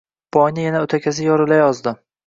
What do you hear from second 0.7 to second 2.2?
o‘takasi yorilayozdi.